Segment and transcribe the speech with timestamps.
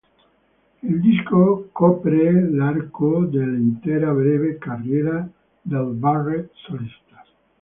[0.81, 5.29] Il disco copre l'arco dell'intera breve carriera
[5.61, 7.23] del Barrett solista.